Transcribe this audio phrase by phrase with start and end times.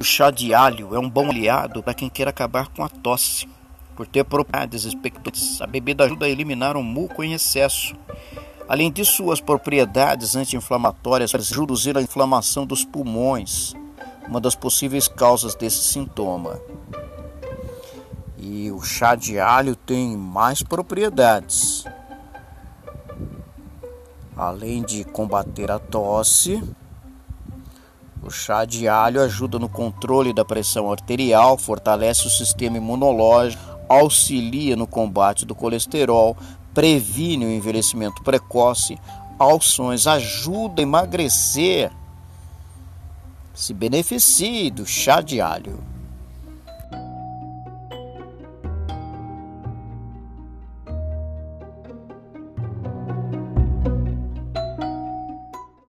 [0.00, 3.46] O chá de alho é um bom aliado para quem quer acabar com a tosse.
[3.94, 7.94] Por ter propriedades expectantes, a bebida ajuda a eliminar o muco em excesso.
[8.66, 13.74] Além de suas propriedades anti-inflamatórias, reduzir a inflamação dos pulmões,
[14.26, 16.58] uma das possíveis causas desse sintoma.
[18.38, 21.84] E o chá de alho tem mais propriedades.
[24.34, 26.62] Além de combater a tosse,
[28.22, 34.76] o chá de alho ajuda no controle da pressão arterial, fortalece o sistema imunológico, auxilia
[34.76, 36.36] no combate do colesterol,
[36.74, 38.98] previne o envelhecimento precoce,
[39.38, 41.90] alções, ajuda a emagrecer.
[43.54, 45.82] Se beneficie do chá de alho.